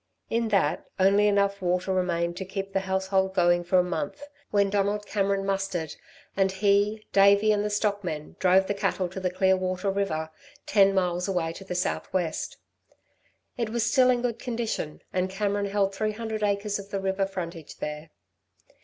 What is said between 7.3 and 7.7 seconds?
and the